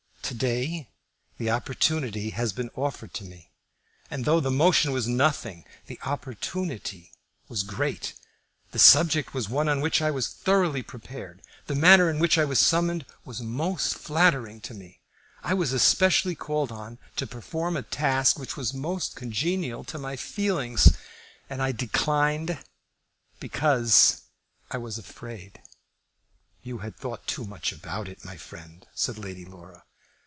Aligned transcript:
To 0.23 0.37
day 0.37 0.89
the 1.37 1.51
opportunity 1.51 2.29
has 2.29 2.53
been 2.53 2.69
offered 2.73 3.13
to 3.15 3.25
me, 3.25 3.51
and, 4.09 4.23
though 4.23 4.39
the 4.39 4.49
motion 4.49 4.93
was 4.93 5.05
nothing, 5.05 5.65
the 5.87 5.99
opportunity 6.05 7.11
was 7.49 7.63
great. 7.63 8.13
The 8.71 8.79
subject 8.79 9.33
was 9.33 9.49
one 9.49 9.67
on 9.67 9.81
which 9.81 10.01
I 10.01 10.09
was 10.09 10.29
thoroughly 10.29 10.83
prepared. 10.83 11.41
The 11.67 11.75
manner 11.75 12.09
in 12.09 12.17
which 12.17 12.37
I 12.37 12.45
was 12.45 12.59
summoned 12.59 13.05
was 13.25 13.41
most 13.41 13.95
flattering 13.95 14.61
to 14.61 14.73
me. 14.73 15.01
I 15.43 15.53
was 15.53 15.73
especially 15.73 16.33
called 16.35 16.71
on 16.71 16.97
to 17.17 17.27
perform 17.27 17.75
a 17.75 17.81
task 17.83 18.39
which 18.39 18.55
was 18.55 18.73
most 18.73 19.17
congenial 19.17 19.83
to 19.83 19.97
my 19.99 20.15
feelings; 20.15 20.93
and 21.49 21.61
I 21.61 21.73
declined 21.73 22.57
because 23.41 24.21
I 24.71 24.77
was 24.77 24.97
afraid." 24.97 25.61
"You 26.63 26.77
had 26.77 26.95
thought 26.95 27.27
too 27.27 27.43
much 27.43 27.73
about 27.73 28.07
it, 28.07 28.23
my 28.23 28.37
friend," 28.37 28.87
said 28.95 29.17
Lady 29.17 29.43
Laura. 29.43 29.83